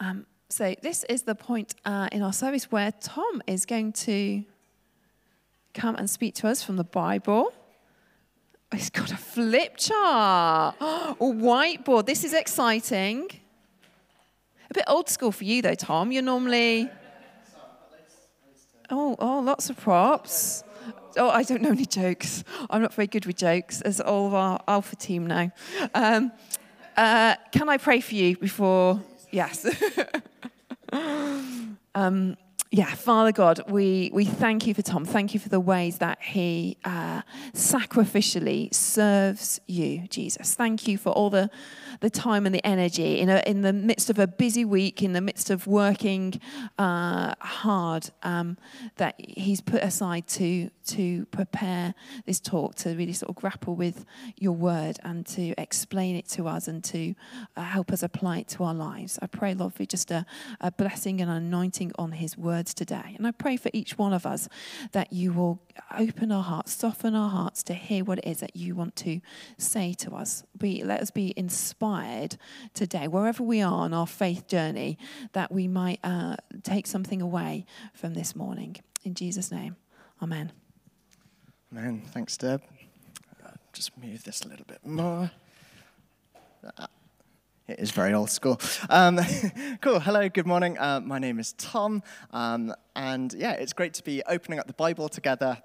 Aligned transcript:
Um, 0.00 0.26
so, 0.48 0.74
this 0.82 1.04
is 1.04 1.22
the 1.22 1.34
point 1.34 1.74
uh, 1.84 2.08
in 2.10 2.22
our 2.22 2.32
service 2.32 2.72
where 2.72 2.90
Tom 2.90 3.42
is 3.46 3.66
going 3.66 3.92
to 3.92 4.42
come 5.74 5.94
and 5.96 6.08
speak 6.08 6.34
to 6.36 6.48
us 6.48 6.62
from 6.62 6.76
the 6.76 6.84
Bible. 6.84 7.52
He's 8.72 8.88
got 8.88 9.12
a 9.12 9.16
flip 9.16 9.76
chart, 9.76 10.76
a 10.80 11.14
whiteboard. 11.20 12.06
This 12.06 12.24
is 12.24 12.32
exciting. 12.32 13.28
A 14.70 14.74
bit 14.74 14.84
old 14.86 15.10
school 15.10 15.32
for 15.32 15.44
you, 15.44 15.60
though, 15.60 15.74
Tom. 15.74 16.12
You're 16.12 16.22
normally. 16.22 16.88
Oh, 18.88 19.16
oh, 19.18 19.40
lots 19.40 19.68
of 19.68 19.76
props. 19.76 20.64
Oh, 21.16 21.28
I 21.28 21.42
don't 21.42 21.60
know 21.60 21.72
any 21.72 21.84
jokes. 21.84 22.42
I'm 22.70 22.80
not 22.80 22.94
very 22.94 23.06
good 23.06 23.26
with 23.26 23.36
jokes, 23.36 23.82
as 23.82 24.00
all 24.00 24.28
of 24.28 24.34
our 24.34 24.60
Alpha 24.66 24.96
team 24.96 25.26
know. 25.26 25.50
Um, 25.94 26.32
uh, 26.96 27.36
can 27.52 27.68
I 27.68 27.76
pray 27.76 28.00
for 28.00 28.14
you 28.14 28.36
before? 28.36 29.02
Yes. 29.30 29.66
um, 31.94 32.36
yeah, 32.72 32.94
Father 32.94 33.32
God, 33.32 33.68
we, 33.68 34.10
we 34.12 34.24
thank 34.24 34.64
you 34.64 34.74
for 34.74 34.82
Tom. 34.82 35.04
Thank 35.04 35.34
you 35.34 35.40
for 35.40 35.48
the 35.48 35.58
ways 35.58 35.98
that 35.98 36.22
he 36.22 36.76
uh, 36.84 37.22
sacrificially 37.52 38.72
serves 38.72 39.60
you, 39.66 40.06
Jesus. 40.06 40.54
Thank 40.54 40.86
you 40.86 40.96
for 40.96 41.10
all 41.10 41.30
the, 41.30 41.50
the 41.98 42.10
time 42.10 42.46
and 42.46 42.54
the 42.54 42.64
energy 42.64 43.18
in, 43.18 43.28
a, 43.28 43.42
in 43.44 43.62
the 43.62 43.72
midst 43.72 44.08
of 44.08 44.20
a 44.20 44.28
busy 44.28 44.64
week, 44.64 45.02
in 45.02 45.14
the 45.14 45.20
midst 45.20 45.50
of 45.50 45.66
working 45.66 46.40
uh, 46.78 47.34
hard, 47.40 48.08
um, 48.22 48.56
that 48.98 49.16
he's 49.18 49.60
put 49.60 49.82
aside 49.82 50.28
to, 50.28 50.70
to 50.86 51.26
prepare 51.26 51.92
this 52.24 52.38
talk, 52.38 52.76
to 52.76 52.90
really 52.90 53.12
sort 53.12 53.30
of 53.30 53.34
grapple 53.34 53.74
with 53.74 54.04
your 54.36 54.52
word 54.52 54.96
and 55.02 55.26
to 55.26 55.60
explain 55.60 56.14
it 56.14 56.28
to 56.28 56.46
us 56.46 56.68
and 56.68 56.84
to 56.84 57.16
uh, 57.56 57.62
help 57.62 57.90
us 57.90 58.04
apply 58.04 58.38
it 58.38 58.46
to 58.46 58.62
our 58.62 58.74
lives. 58.74 59.18
I 59.20 59.26
pray, 59.26 59.54
Lord, 59.54 59.74
for 59.74 59.84
just 59.84 60.12
a, 60.12 60.24
a 60.60 60.70
blessing 60.70 61.20
and 61.20 61.28
anointing 61.28 61.90
on 61.98 62.12
his 62.12 62.38
word 62.38 62.59
words 62.60 62.74
today. 62.74 63.14
And 63.16 63.26
I 63.26 63.30
pray 63.30 63.56
for 63.56 63.70
each 63.72 63.96
one 63.96 64.12
of 64.12 64.26
us 64.26 64.46
that 64.92 65.14
you 65.14 65.32
will 65.32 65.62
open 65.98 66.30
our 66.30 66.42
hearts, 66.42 66.74
soften 66.74 67.14
our 67.14 67.30
hearts 67.30 67.62
to 67.64 67.74
hear 67.74 68.04
what 68.04 68.18
it 68.18 68.26
is 68.26 68.40
that 68.40 68.54
you 68.54 68.74
want 68.74 68.96
to 68.96 69.22
say 69.56 69.94
to 69.94 70.14
us. 70.14 70.44
Be, 70.58 70.84
let 70.84 71.00
us 71.00 71.10
be 71.10 71.32
inspired 71.38 72.36
today, 72.74 73.08
wherever 73.08 73.42
we 73.42 73.62
are 73.62 73.72
on 73.72 73.94
our 73.94 74.06
faith 74.06 74.46
journey, 74.46 74.98
that 75.32 75.50
we 75.50 75.68
might 75.68 76.00
uh, 76.04 76.36
take 76.62 76.86
something 76.86 77.22
away 77.22 77.64
from 77.94 78.12
this 78.12 78.36
morning. 78.36 78.76
In 79.04 79.14
Jesus' 79.14 79.50
name, 79.50 79.76
amen. 80.20 80.52
Amen. 81.72 82.02
Thanks, 82.12 82.36
Deb. 82.36 82.60
Uh, 83.42 83.52
just 83.72 83.96
move 83.96 84.22
this 84.24 84.42
a 84.42 84.48
little 84.48 84.66
bit 84.66 84.84
more. 84.84 85.30
Uh, 86.76 86.86
it 87.68 87.78
is 87.78 87.90
very 87.90 88.12
old 88.12 88.30
school. 88.30 88.60
Um, 88.88 89.20
cool. 89.80 90.00
Hello, 90.00 90.28
good 90.28 90.46
morning. 90.46 90.76
Uh, 90.78 91.00
my 91.00 91.18
name 91.18 91.38
is 91.38 91.52
Tom. 91.52 92.02
Um, 92.32 92.74
and 92.96 93.32
yeah, 93.34 93.52
it's 93.52 93.72
great 93.72 93.94
to 93.94 94.02
be 94.02 94.22
opening 94.26 94.58
up 94.58 94.66
the 94.66 94.72
Bible 94.72 95.08
together 95.08 95.62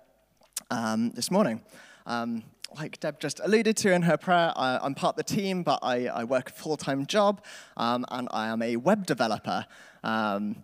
um, 0.69 1.11
this 1.11 1.31
morning. 1.31 1.63
Um, 2.05 2.43
like 2.77 2.99
Deb 2.99 3.19
just 3.19 3.39
alluded 3.39 3.77
to 3.77 3.91
in 3.91 4.03
her 4.03 4.17
prayer, 4.17 4.53
I, 4.55 4.85
am 4.85 4.95
part 4.95 5.17
of 5.17 5.25
the 5.25 5.35
team, 5.35 5.63
but 5.63 5.79
I, 5.81 6.07
I 6.07 6.23
work 6.25 6.49
a 6.49 6.53
full 6.53 6.77
time 6.77 7.05
job 7.05 7.43
um, 7.77 8.05
and 8.09 8.27
I 8.31 8.47
am 8.47 8.61
a 8.61 8.75
web 8.75 9.05
developer. 9.05 9.65
Um, 10.03 10.63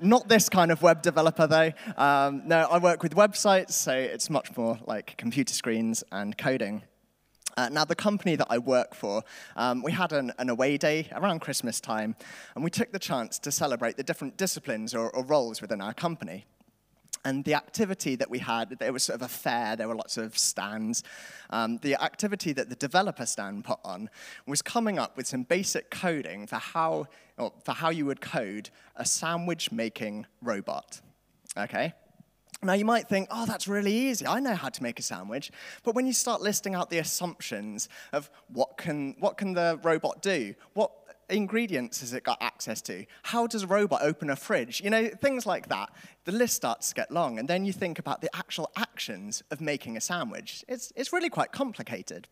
not 0.00 0.28
this 0.28 0.48
kind 0.48 0.72
of 0.72 0.82
web 0.82 1.02
developer, 1.02 1.46
though. 1.46 1.72
no, 1.98 2.68
I 2.70 2.78
work 2.78 3.02
with 3.02 3.14
websites, 3.14 3.72
so 3.72 3.92
it's 3.92 4.30
much 4.30 4.56
more 4.56 4.78
like 4.86 5.16
computer 5.18 5.52
screens 5.52 6.02
and 6.10 6.36
coding. 6.36 6.82
Uh, 7.60 7.68
now, 7.68 7.84
the 7.84 7.94
company 7.94 8.36
that 8.36 8.46
I 8.48 8.56
work 8.56 8.94
for, 8.94 9.22
um, 9.54 9.82
we 9.82 9.92
had 9.92 10.12
an, 10.12 10.32
an, 10.38 10.48
away 10.48 10.78
day 10.78 11.08
around 11.12 11.40
Christmas 11.40 11.78
time, 11.78 12.16
and 12.54 12.64
we 12.64 12.70
took 12.70 12.90
the 12.90 12.98
chance 12.98 13.38
to 13.40 13.52
celebrate 13.52 13.98
the 13.98 14.02
different 14.02 14.38
disciplines 14.38 14.94
or, 14.94 15.10
or 15.10 15.22
roles 15.22 15.60
within 15.60 15.82
our 15.82 15.92
company. 15.92 16.46
And 17.22 17.44
the 17.44 17.52
activity 17.52 18.16
that 18.16 18.30
we 18.30 18.38
had, 18.38 18.78
it 18.80 18.90
was 18.90 19.02
sort 19.02 19.16
of 19.16 19.26
a 19.26 19.28
fair, 19.28 19.76
there 19.76 19.88
were 19.88 19.94
lots 19.94 20.16
of 20.16 20.38
stands. 20.38 21.02
Um, 21.50 21.76
the 21.82 22.02
activity 22.02 22.54
that 22.54 22.70
the 22.70 22.76
developer 22.76 23.26
stand 23.26 23.66
put 23.66 23.80
on 23.84 24.08
was 24.46 24.62
coming 24.62 24.98
up 24.98 25.18
with 25.18 25.26
some 25.26 25.42
basic 25.42 25.90
coding 25.90 26.46
for 26.46 26.56
how, 26.56 27.08
for 27.36 27.72
how 27.72 27.90
you 27.90 28.06
would 28.06 28.22
code 28.22 28.70
a 28.96 29.04
sandwich 29.04 29.70
making 29.70 30.24
robot. 30.40 31.02
Okay? 31.58 31.92
Now, 32.62 32.74
you 32.74 32.84
might 32.84 33.08
think, 33.08 33.28
oh, 33.30 33.46
that's 33.46 33.66
really 33.66 33.92
easy. 33.92 34.26
I 34.26 34.38
know 34.38 34.54
how 34.54 34.68
to 34.68 34.82
make 34.82 34.98
a 34.98 35.02
sandwich. 35.02 35.50
But 35.82 35.94
when 35.94 36.06
you 36.06 36.12
start 36.12 36.42
listing 36.42 36.74
out 36.74 36.90
the 36.90 36.98
assumptions 36.98 37.88
of 38.12 38.30
what 38.48 38.76
can, 38.76 39.16
what 39.18 39.38
can 39.38 39.54
the 39.54 39.80
robot 39.82 40.20
do, 40.20 40.54
what 40.74 40.92
ingredients 41.30 42.00
has 42.00 42.12
it 42.12 42.22
got 42.22 42.36
access 42.42 42.82
to, 42.82 43.06
how 43.22 43.46
does 43.46 43.62
a 43.62 43.66
robot 43.66 44.02
open 44.02 44.28
a 44.28 44.36
fridge, 44.36 44.82
you 44.82 44.90
know, 44.90 45.08
things 45.08 45.46
like 45.46 45.68
that, 45.68 45.88
the 46.24 46.32
list 46.32 46.54
starts 46.54 46.90
to 46.90 46.94
get 46.94 47.10
long. 47.10 47.38
And 47.38 47.48
then 47.48 47.64
you 47.64 47.72
think 47.72 47.98
about 47.98 48.20
the 48.20 48.34
actual 48.36 48.70
actions 48.76 49.42
of 49.50 49.60
making 49.62 49.96
a 49.96 50.00
sandwich. 50.00 50.62
It's, 50.68 50.92
it's 50.96 51.12
really 51.12 51.30
quite 51.30 51.52
complicated. 51.52 52.28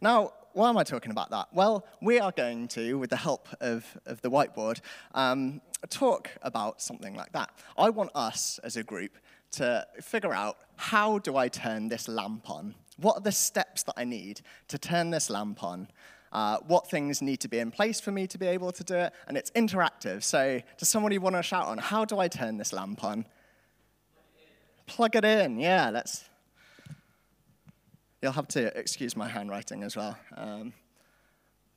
Now, 0.00 0.32
why 0.52 0.68
am 0.68 0.76
I 0.76 0.84
talking 0.84 1.10
about 1.10 1.30
that? 1.30 1.48
Well, 1.52 1.86
we 2.00 2.18
are 2.18 2.32
going 2.32 2.68
to, 2.68 2.98
with 2.98 3.10
the 3.10 3.16
help 3.16 3.48
of, 3.60 3.86
of 4.06 4.20
the 4.22 4.30
whiteboard, 4.30 4.80
um, 5.14 5.60
talk 5.90 6.30
about 6.42 6.82
something 6.82 7.14
like 7.14 7.32
that. 7.32 7.50
I 7.76 7.90
want 7.90 8.10
us 8.14 8.58
as 8.64 8.76
a 8.76 8.82
group 8.82 9.12
to 9.52 9.86
figure 10.00 10.32
out 10.32 10.58
how 10.76 11.18
do 11.18 11.36
I 11.36 11.48
turn 11.48 11.88
this 11.88 12.08
lamp 12.08 12.50
on? 12.50 12.74
What 12.96 13.16
are 13.16 13.20
the 13.20 13.32
steps 13.32 13.82
that 13.84 13.94
I 13.96 14.04
need 14.04 14.40
to 14.68 14.78
turn 14.78 15.10
this 15.10 15.30
lamp 15.30 15.62
on? 15.62 15.88
Uh, 16.32 16.58
what 16.66 16.90
things 16.90 17.22
need 17.22 17.40
to 17.40 17.48
be 17.48 17.58
in 17.58 17.70
place 17.70 18.00
for 18.00 18.10
me 18.10 18.26
to 18.26 18.36
be 18.36 18.46
able 18.46 18.70
to 18.72 18.84
do 18.84 18.94
it? 18.94 19.12
And 19.28 19.36
it's 19.36 19.50
interactive. 19.52 20.22
So, 20.22 20.60
does 20.76 20.88
somebody 20.88 21.18
want 21.18 21.36
to 21.36 21.42
shout 21.42 21.66
on, 21.66 21.78
how 21.78 22.04
do 22.04 22.18
I 22.18 22.28
turn 22.28 22.58
this 22.58 22.72
lamp 22.72 23.02
on? 23.02 23.24
Plug 24.86 25.14
it 25.14 25.24
in. 25.24 25.34
Plug 25.34 25.40
it 25.40 25.44
in. 25.44 25.58
Yeah, 25.58 25.90
let's. 25.90 26.27
You'll 28.20 28.32
have 28.32 28.48
to 28.48 28.76
excuse 28.76 29.16
my 29.16 29.28
handwriting 29.28 29.84
as 29.84 29.96
well. 29.96 30.18
Um, 30.36 30.72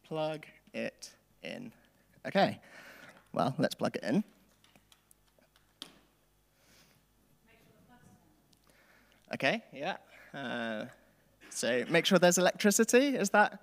plug 0.04 0.46
it 0.74 1.12
in. 1.44 1.72
Okay. 2.26 2.60
Well, 3.32 3.54
let's 3.60 3.76
plug 3.76 3.96
it 3.96 4.04
in. 4.04 4.24
Okay, 9.34 9.64
yeah. 9.72 9.98
Uh, 10.34 10.86
so 11.50 11.86
make 11.90 12.06
sure 12.06 12.20
there's 12.20 12.38
electricity. 12.38 13.16
Is 13.16 13.30
that 13.30 13.60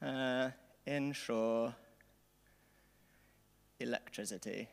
uh, 0.00 0.50
ensure 0.86 1.74
electricity? 3.80 4.68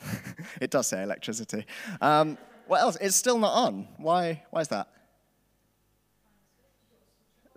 it 0.60 0.70
does 0.70 0.88
say 0.88 1.02
electricity. 1.02 1.64
Um, 2.00 2.36
what 2.70 2.80
else? 2.82 2.96
It's 3.00 3.16
still 3.16 3.36
not 3.36 3.52
on. 3.52 3.88
Why? 3.96 4.44
Why 4.50 4.60
is 4.60 4.68
that? 4.68 4.86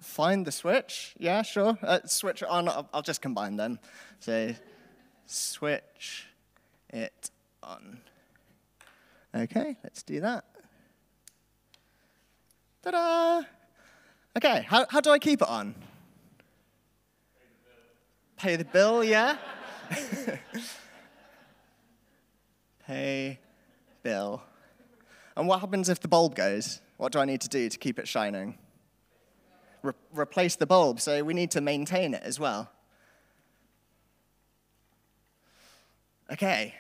find 0.02 0.44
the 0.44 0.52
switch. 0.52 1.14
Yeah, 1.20 1.44
sure. 1.44 1.78
Uh, 1.82 2.00
switch 2.06 2.42
on. 2.42 2.68
I'll, 2.68 2.90
I'll 2.94 3.04
just 3.04 3.22
combine 3.22 3.58
them. 3.58 3.80
So 4.20 4.54
switch 5.28 6.28
it 6.90 7.30
on. 7.62 8.00
Okay, 9.36 9.78
let's 9.84 10.02
do 10.02 10.20
that. 10.20 10.46
Ta-da! 12.82 13.44
Okay, 14.36 14.66
how, 14.68 14.88
how 14.90 15.00
do 15.00 15.12
I 15.12 15.20
keep 15.20 15.44
it 15.44 15.48
on? 15.48 15.76
Pay 18.38 18.56
the 18.56 18.66
bill, 18.66 19.04
Pay 19.04 19.04
the 19.04 19.04
bill 19.04 19.04
yeah? 19.04 19.38
Pay 22.88 23.40
bill. 24.02 24.44
And 25.36 25.48
what 25.48 25.60
happens 25.62 25.90
if 25.90 26.00
the 26.00 26.08
bulb 26.08 26.36
goes? 26.36 26.82
What 26.98 27.12
do 27.12 27.20
I 27.20 27.26
need 27.26 27.42
to 27.42 27.50
do 27.50 27.70
to 27.70 27.78
keep 27.78 28.00
it 28.00 28.08
shining? 28.08 28.58
re- 29.84 29.94
replace 30.14 30.56
the 30.56 30.66
bulb, 30.66 31.00
so 31.00 31.24
we 31.24 31.34
need 31.34 31.52
to 31.52 31.62
maintain 31.62 32.14
it 32.14 32.24
as 32.24 32.40
well. 32.40 32.72
Okay, 36.32 36.74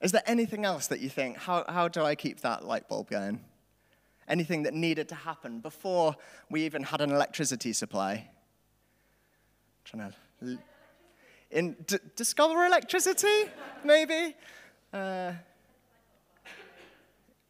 is 0.00 0.12
there 0.12 0.22
anything 0.24 0.64
else 0.64 0.86
that 0.86 1.00
you 1.00 1.10
think, 1.10 1.36
how, 1.36 1.64
how 1.68 1.88
do 1.88 2.02
I 2.02 2.14
keep 2.14 2.40
that 2.40 2.64
light 2.64 2.88
bulb 2.88 3.10
going? 3.10 3.40
Anything 4.26 4.62
that 4.62 4.72
needed 4.72 5.08
to 5.10 5.14
happen 5.14 5.60
before 5.60 6.16
we 6.48 6.64
even 6.64 6.84
had 6.84 7.02
an 7.02 7.10
electricity 7.10 7.72
supply? 7.74 8.30
trying 9.84 10.10
to 10.40 10.58
in, 11.50 11.76
d- 11.86 11.98
discover 12.16 12.64
electricity, 12.64 13.50
maybe? 13.84 14.34
Uh, 14.92 15.32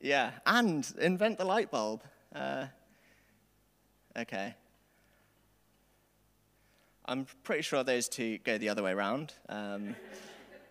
yeah, 0.05 0.33
and 0.45 0.87
invent 1.01 1.39
the 1.39 1.47
light 1.47 1.71
bulb. 1.71 2.03
Uh, 2.35 2.67
okay. 4.19 4.55
I'm 7.07 7.27
pretty 7.43 7.63
sure 7.63 7.83
those 7.83 8.07
two 8.11 8.37
go 8.39 8.59
the 8.59 8.69
other 8.69 8.83
way 8.83 8.93
around. 8.93 9.33
Um, 9.49 9.97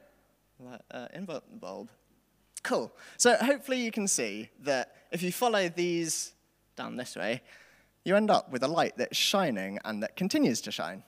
uh, 0.91 1.07
invert 1.15 1.43
bulb. 1.59 1.89
Cool. 2.61 2.93
So 3.17 3.35
hopefully 3.35 3.83
you 3.83 3.89
can 3.89 4.07
see 4.07 4.49
that 4.61 4.95
if 5.11 5.23
you 5.23 5.31
follow 5.31 5.67
these 5.67 6.33
down 6.75 6.95
this 6.95 7.15
way, 7.15 7.41
you 8.05 8.15
end 8.15 8.29
up 8.29 8.51
with 8.51 8.61
a 8.61 8.67
light 8.67 8.93
that's 8.97 9.17
shining 9.17 9.79
and 9.83 10.03
that 10.03 10.15
continues 10.15 10.61
to 10.61 10.71
shine. 10.71 11.03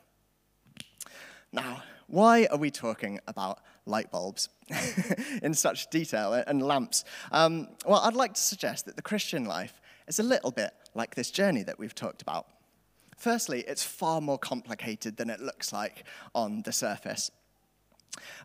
Now, 1.51 1.83
why 2.07 2.47
are 2.49 2.57
we 2.57 2.71
talking 2.71 3.19
about 3.27 3.59
light 3.85 4.11
bulbs 4.11 4.49
in 5.43 5.53
such 5.53 5.89
detail 5.89 6.33
and 6.33 6.61
lamps? 6.61 7.03
Um, 7.31 7.69
well, 7.85 8.01
I'd 8.01 8.15
like 8.15 8.33
to 8.33 8.41
suggest 8.41 8.85
that 8.85 8.95
the 8.95 9.01
Christian 9.01 9.45
life 9.45 9.81
is 10.07 10.19
a 10.19 10.23
little 10.23 10.51
bit 10.51 10.71
like 10.93 11.15
this 11.15 11.31
journey 11.31 11.63
that 11.63 11.79
we've 11.79 11.95
talked 11.95 12.21
about. 12.21 12.47
Firstly, 13.17 13.63
it's 13.67 13.83
far 13.83 14.21
more 14.21 14.37
complicated 14.37 15.17
than 15.17 15.29
it 15.29 15.39
looks 15.39 15.71
like 15.71 16.03
on 16.33 16.61
the 16.63 16.71
surface. 16.71 17.31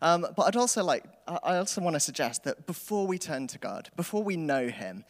Um, 0.01 0.27
but 0.35 0.43
I'd 0.43 0.55
also 0.55 0.83
like, 0.83 1.03
I 1.27 1.57
also 1.57 1.81
want 1.81 1.95
to 1.95 1.99
suggest 1.99 2.43
that 2.43 2.65
before 2.65 3.07
we 3.07 3.17
turn 3.17 3.47
to 3.47 3.57
God, 3.57 3.89
before 3.95 4.23
we 4.23 4.37
know 4.37 4.67
Him, 4.67 5.05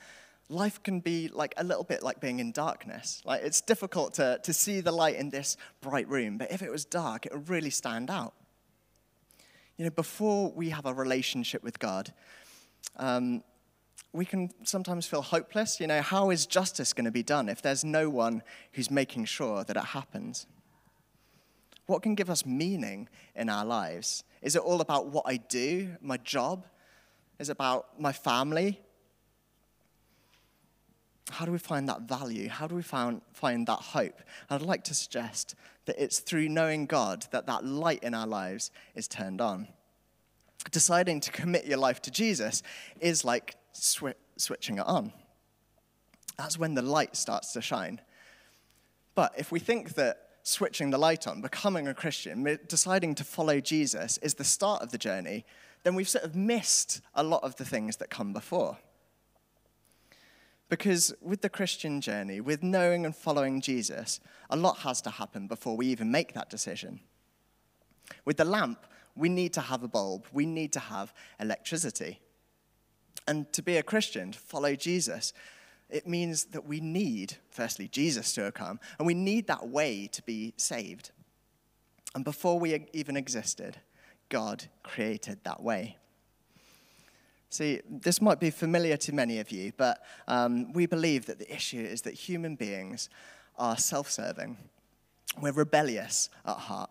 life 0.49 0.81
can 0.83 0.99
be 0.99 1.29
like 1.29 1.53
a 1.57 1.63
little 1.63 1.83
bit 1.83 2.03
like 2.03 2.19
being 2.19 2.39
in 2.39 2.51
darkness. 2.51 3.21
Like 3.25 3.41
it's 3.43 3.61
difficult 3.61 4.15
to, 4.15 4.39
to 4.43 4.53
see 4.53 4.81
the 4.81 4.91
light 4.91 5.15
in 5.15 5.29
this 5.29 5.57
bright 5.81 6.07
room, 6.07 6.37
but 6.37 6.51
if 6.51 6.61
it 6.61 6.71
was 6.71 6.85
dark, 6.85 7.25
it 7.25 7.33
would 7.33 7.49
really 7.49 7.69
stand 7.69 8.09
out. 8.09 8.33
You 9.81 9.85
know, 9.85 9.93
before 9.95 10.51
we 10.51 10.69
have 10.69 10.85
a 10.85 10.93
relationship 10.93 11.63
with 11.63 11.79
God, 11.79 12.13
um, 12.97 13.43
we 14.13 14.25
can 14.25 14.51
sometimes 14.63 15.07
feel 15.07 15.23
hopeless. 15.23 15.79
You 15.79 15.87
know, 15.87 16.03
how 16.03 16.29
is 16.29 16.45
justice 16.45 16.93
going 16.93 17.05
to 17.05 17.11
be 17.11 17.23
done 17.23 17.49
if 17.49 17.63
there's 17.63 17.83
no 17.83 18.07
one 18.07 18.43
who's 18.73 18.91
making 18.91 19.25
sure 19.25 19.63
that 19.63 19.75
it 19.75 19.83
happens? 19.83 20.45
What 21.87 22.03
can 22.03 22.13
give 22.13 22.29
us 22.29 22.45
meaning 22.45 23.09
in 23.35 23.49
our 23.49 23.65
lives? 23.65 24.23
Is 24.43 24.55
it 24.55 24.61
all 24.61 24.81
about 24.81 25.07
what 25.07 25.23
I 25.25 25.37
do, 25.37 25.97
my 25.99 26.17
job? 26.17 26.67
Is 27.39 27.49
it 27.49 27.53
about 27.53 27.99
my 27.99 28.11
family? 28.11 28.79
How 31.31 31.45
do 31.45 31.51
we 31.51 31.57
find 31.57 31.87
that 31.87 32.01
value? 32.01 32.49
How 32.49 32.67
do 32.67 32.75
we 32.75 32.81
find, 32.81 33.21
find 33.33 33.65
that 33.67 33.79
hope? 33.79 34.21
I'd 34.49 34.61
like 34.61 34.83
to 34.85 34.93
suggest 34.93 35.55
that 35.85 35.95
it's 35.97 36.19
through 36.19 36.49
knowing 36.49 36.85
God 36.85 37.25
that 37.31 37.45
that 37.47 37.65
light 37.65 38.03
in 38.03 38.13
our 38.13 38.27
lives 38.27 38.69
is 38.95 39.07
turned 39.07 39.39
on. 39.39 39.69
Deciding 40.71 41.21
to 41.21 41.31
commit 41.31 41.65
your 41.65 41.77
life 41.77 42.01
to 42.03 42.11
Jesus 42.11 42.61
is 42.99 43.23
like 43.23 43.55
sw- 43.71 44.17
switching 44.35 44.77
it 44.77 44.85
on. 44.85 45.13
That's 46.37 46.57
when 46.57 46.75
the 46.75 46.81
light 46.81 47.15
starts 47.15 47.53
to 47.53 47.61
shine. 47.61 48.01
But 49.15 49.33
if 49.37 49.51
we 49.51 49.59
think 49.59 49.93
that 49.95 50.27
switching 50.43 50.89
the 50.89 50.97
light 50.97 51.27
on, 51.27 51.41
becoming 51.41 51.87
a 51.87 51.93
Christian, 51.93 52.59
deciding 52.67 53.15
to 53.15 53.23
follow 53.23 53.59
Jesus 53.59 54.17
is 54.19 54.33
the 54.33 54.43
start 54.43 54.81
of 54.81 54.91
the 54.91 54.97
journey, 54.97 55.45
then 55.83 55.95
we've 55.95 56.09
sort 56.09 56.25
of 56.25 56.35
missed 56.35 57.01
a 57.15 57.23
lot 57.23 57.43
of 57.43 57.55
the 57.55 57.65
things 57.65 57.97
that 57.97 58.09
come 58.09 58.33
before. 58.33 58.77
Because 60.71 61.13
with 61.19 61.41
the 61.41 61.49
Christian 61.49 61.99
journey, 61.99 62.39
with 62.39 62.63
knowing 62.63 63.05
and 63.05 63.13
following 63.13 63.59
Jesus, 63.59 64.21
a 64.49 64.55
lot 64.55 64.77
has 64.79 65.01
to 65.01 65.09
happen 65.09 65.45
before 65.47 65.75
we 65.75 65.87
even 65.87 66.09
make 66.09 66.33
that 66.33 66.49
decision. 66.49 67.01
With 68.23 68.37
the 68.37 68.45
lamp, 68.45 68.87
we 69.13 69.27
need 69.27 69.51
to 69.55 69.59
have 69.59 69.83
a 69.83 69.89
bulb, 69.89 70.27
we 70.31 70.45
need 70.45 70.71
to 70.71 70.79
have 70.79 71.13
electricity. 71.41 72.21
And 73.27 73.51
to 73.51 73.61
be 73.61 73.75
a 73.75 73.83
Christian, 73.83 74.31
to 74.31 74.39
follow 74.39 74.73
Jesus, 74.75 75.33
it 75.89 76.07
means 76.07 76.45
that 76.45 76.65
we 76.65 76.79
need, 76.79 77.35
firstly, 77.49 77.89
Jesus 77.89 78.33
to 78.35 78.49
come, 78.53 78.79
and 78.97 79.05
we 79.05 79.13
need 79.13 79.47
that 79.47 79.67
way 79.67 80.07
to 80.07 80.21
be 80.23 80.53
saved. 80.55 81.11
And 82.15 82.23
before 82.23 82.57
we 82.57 82.87
even 82.93 83.17
existed, 83.17 83.75
God 84.29 84.63
created 84.83 85.39
that 85.43 85.61
way. 85.61 85.97
See, 87.51 87.81
this 87.89 88.21
might 88.21 88.39
be 88.39 88.49
familiar 88.49 88.95
to 88.95 89.13
many 89.13 89.39
of 89.39 89.51
you, 89.51 89.73
but 89.75 90.01
um, 90.29 90.71
we 90.71 90.85
believe 90.85 91.25
that 91.25 91.37
the 91.37 91.53
issue 91.53 91.81
is 91.81 92.01
that 92.03 92.13
human 92.13 92.55
beings 92.55 93.09
are 93.57 93.77
self 93.77 94.09
serving. 94.09 94.57
We're 95.39 95.51
rebellious 95.51 96.29
at 96.45 96.55
heart. 96.55 96.89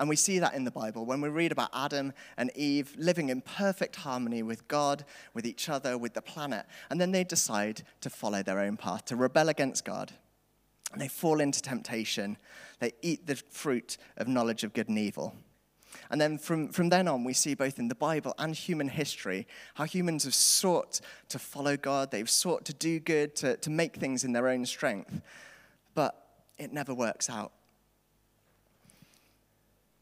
And 0.00 0.08
we 0.08 0.16
see 0.16 0.38
that 0.38 0.54
in 0.54 0.64
the 0.64 0.70
Bible 0.70 1.04
when 1.04 1.20
we 1.20 1.28
read 1.28 1.52
about 1.52 1.70
Adam 1.74 2.14
and 2.38 2.50
Eve 2.54 2.94
living 2.98 3.28
in 3.28 3.42
perfect 3.42 3.96
harmony 3.96 4.42
with 4.42 4.66
God, 4.66 5.04
with 5.34 5.44
each 5.44 5.68
other, 5.68 5.98
with 5.98 6.14
the 6.14 6.22
planet. 6.22 6.64
And 6.88 6.98
then 6.98 7.12
they 7.12 7.24
decide 7.24 7.82
to 8.00 8.08
follow 8.08 8.42
their 8.42 8.60
own 8.60 8.78
path, 8.78 9.04
to 9.06 9.16
rebel 9.16 9.50
against 9.50 9.84
God. 9.84 10.12
And 10.92 11.02
they 11.02 11.08
fall 11.08 11.40
into 11.40 11.60
temptation. 11.60 12.38
They 12.78 12.92
eat 13.02 13.26
the 13.26 13.36
fruit 13.36 13.98
of 14.16 14.26
knowledge 14.26 14.64
of 14.64 14.72
good 14.72 14.88
and 14.88 14.98
evil. 14.98 15.34
And 16.10 16.20
then 16.20 16.38
from, 16.38 16.68
from 16.68 16.88
then 16.88 17.08
on, 17.08 17.24
we 17.24 17.32
see 17.32 17.54
both 17.54 17.78
in 17.78 17.88
the 17.88 17.94
Bible 17.94 18.34
and 18.38 18.54
human 18.54 18.88
history 18.88 19.46
how 19.74 19.84
humans 19.84 20.24
have 20.24 20.34
sought 20.34 21.00
to 21.28 21.38
follow 21.38 21.76
God, 21.76 22.10
they've 22.10 22.30
sought 22.30 22.64
to 22.66 22.74
do 22.74 23.00
good, 23.00 23.36
to, 23.36 23.56
to 23.56 23.70
make 23.70 23.96
things 23.96 24.24
in 24.24 24.32
their 24.32 24.48
own 24.48 24.66
strength. 24.66 25.20
But 25.94 26.14
it 26.58 26.72
never 26.72 26.94
works 26.94 27.28
out 27.30 27.52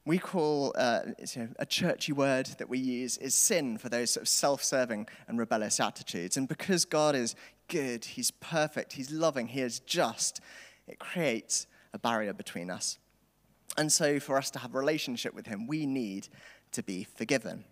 we 0.07 0.19
call 0.19 0.73
uh, 0.77 1.01
a 1.59 1.65
churchy 1.65 2.13
word 2.13 2.47
that 2.59 2.69
we 2.69 2.79
use 2.79 3.17
is 3.17 3.35
sin 3.35 3.79
for 3.79 3.89
those 3.89 4.11
sort 4.11 4.23
of 4.23 4.29
self-serving 4.29 5.09
and 5.29 5.39
rebellious 5.39 5.81
attitudes. 5.81 6.37
And 6.37 6.47
because 6.47 6.85
God 6.85 7.15
is 7.15 7.35
good, 7.69 8.05
He's 8.05 8.31
perfect, 8.31 8.93
He's 8.93 9.11
loving, 9.11 9.49
He 9.49 9.61
is 9.61 9.81
just, 9.81 10.41
it 10.87 10.99
creates 10.99 11.67
a 11.95 11.99
barrier 11.99 12.35
between 12.35 12.71
us. 12.71 12.99
And 13.77 13.91
so, 13.91 14.21
for 14.21 14.37
us 14.37 14.51
to 14.53 14.59
have 14.61 14.75
a 14.75 14.79
relationship 14.79 15.35
with 15.35 15.47
Him, 15.47 15.67
we 15.67 15.87
need 15.87 16.29
to 16.73 16.83
be 16.83 17.05
forgiven. 17.05 17.65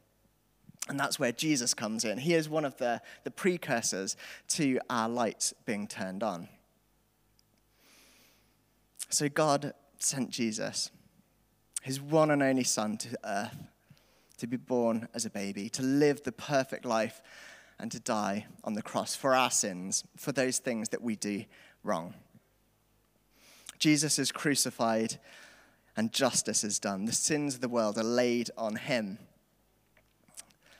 And 0.89 0.99
that's 0.99 1.19
where 1.19 1.33
Jesus 1.33 1.75
comes 1.75 2.05
in. 2.05 2.19
He 2.19 2.35
is 2.35 2.49
one 2.49 2.65
of 2.65 2.77
the, 2.79 3.01
the 3.23 3.31
precursors 3.31 4.17
to 4.49 4.81
our 4.91 5.09
lights 5.09 5.55
being 5.65 5.87
turned 5.87 6.23
on. 6.23 6.49
So, 9.09 9.29
God 9.29 9.75
sent 9.99 10.31
Jesus 10.31 10.91
his 11.83 12.01
one 12.01 12.31
and 12.31 12.43
only 12.43 12.65
Son 12.65 12.97
to 12.97 13.19
earth, 13.25 13.57
to 14.39 14.47
be 14.47 14.57
born 14.57 15.09
as 15.15 15.27
a 15.27 15.31
baby, 15.31 15.69
to 15.71 15.83
live 15.83 16.23
the 16.23 16.33
perfect 16.33 16.85
life, 16.85 17.21
and 17.79 17.91
to 17.91 17.99
die 17.99 18.47
on 18.63 18.75
the 18.75 18.83
cross 18.83 19.17
for 19.17 19.35
our 19.35 19.51
sins, 19.51 20.05
for 20.17 20.31
those 20.31 20.59
things 20.59 20.91
that 20.91 21.03
we 21.03 21.17
do 21.17 21.45
wrong. 21.83 22.15
Jesus 23.81 24.21
is 24.21 24.31
crucified 24.31 25.19
and 25.97 26.13
justice 26.13 26.65
is 26.65 26.79
done. 26.79 27.05
The 27.05 27.13
sins 27.13 27.55
of 27.55 27.61
the 27.61 27.69
world 27.69 27.99
are 27.99 28.05
laid 28.05 28.51
on 28.57 28.77
him. 28.77 29.19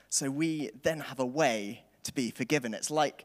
So 0.09 0.31
we 0.31 0.71
then 0.83 1.01
have 1.01 1.21
a 1.21 1.27
way 1.27 1.85
to 2.05 2.13
be 2.13 2.31
forgiven. 2.31 2.75
It's 2.75 2.91
like 2.91 3.25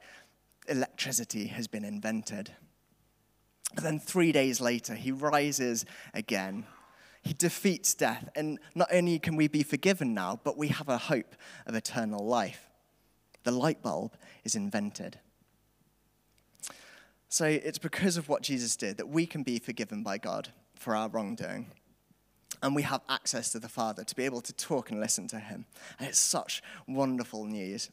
electricity 0.68 1.48
has 1.48 1.68
been 1.68 1.84
invented. 1.84 2.52
Then 3.76 4.00
three 4.00 4.32
days 4.32 4.62
later, 4.62 4.96
he 4.96 5.12
rises 5.12 5.86
again 6.14 6.66
he 7.28 7.34
defeats 7.34 7.94
death. 7.94 8.30
And 8.36 8.58
not 8.74 8.88
only 8.92 9.20
can 9.20 9.36
we 9.36 9.48
be 9.48 9.64
forgiven 9.64 10.14
now, 10.14 10.40
but 10.44 10.58
we 10.58 10.70
have 10.70 10.90
a 10.90 10.98
hope 10.98 11.36
of 11.66 11.76
eternal 11.76 12.26
life. 12.26 12.70
The 13.44 13.52
light 13.52 13.82
bulb 13.82 14.14
is 14.44 14.56
invented. 14.56 15.20
So 17.30 17.46
it's 17.46 17.78
because 17.78 18.16
of 18.16 18.30
what 18.30 18.42
Jesus 18.42 18.76
did 18.78 18.98
that 18.98 19.10
we 19.10 19.26
can 19.26 19.44
be 19.44 19.60
forgiven 19.60 20.02
by 20.02 20.18
God 20.18 20.50
for 20.78 20.96
our 20.96 21.10
wrongdoing. 21.10 21.72
And 22.64 22.76
we 22.76 22.82
have 22.84 23.02
access 23.10 23.52
to 23.52 23.60
the 23.60 23.70
Father 23.70 24.04
to 24.04 24.16
be 24.16 24.24
able 24.24 24.42
to 24.42 24.54
talk 24.54 24.90
and 24.90 25.00
listen 25.00 25.28
to 25.30 25.40
Him. 25.40 25.66
And 26.00 26.08
it's 26.08 26.20
such 26.20 26.64
wonderful 26.88 27.46
news. 27.46 27.92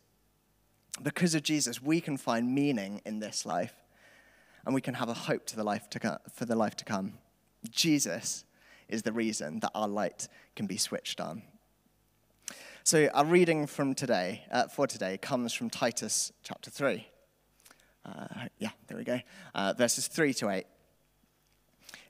Because 1.03 1.35
of 1.35 1.43
Jesus, 1.43 1.83
we 1.83 2.01
can 2.01 2.17
find 2.17 2.55
meaning 2.55 3.03
in 3.05 3.19
this 3.19 3.45
life, 3.45 3.75
and 4.65 4.75
we 4.75 4.81
can 4.81 4.95
have 4.95 5.09
a 5.09 5.15
hope 5.15 5.45
to 5.47 5.57
the 5.57 5.65
life 5.65 5.91
to 5.91 6.21
for 6.33 6.45
the 6.45 6.55
life 6.55 6.77
to 6.77 6.85
come. 6.85 7.15
Jesus 7.69 8.45
is 8.89 9.03
the 9.03 9.13
reason 9.13 9.61
that 9.61 9.73
our 9.75 9.89
light 9.89 10.29
can 10.55 10.67
be 10.67 10.77
switched 10.77 11.21
on. 11.21 11.43
So, 12.85 13.09
our 13.15 13.25
reading 13.25 13.67
from 13.67 13.95
today, 13.95 14.45
uh, 14.51 14.69
for 14.69 14.87
today, 14.87 15.19
comes 15.19 15.53
from 15.53 15.71
Titus 15.71 16.33
chapter 16.43 16.71
3. 16.71 17.07
Uh, 18.05 18.27
yeah, 18.59 18.71
there 18.87 18.99
we 18.99 19.05
go. 19.05 19.21
Uh, 19.55 19.73
verses 19.77 20.07
3 20.07 20.35
to 20.35 20.51
8. 20.51 20.67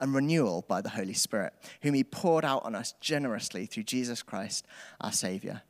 and 0.00 0.14
renewal 0.14 0.64
by 0.68 0.80
the 0.80 0.90
Holy 0.90 1.12
Spirit, 1.12 1.52
whom 1.82 1.94
he 1.94 2.04
poured 2.04 2.44
out 2.44 2.64
on 2.64 2.74
us 2.74 2.94
generously 3.00 3.66
through 3.66 3.82
Jesus 3.84 4.22
Christ, 4.22 4.66
our 5.00 5.12
Savior, 5.12 5.62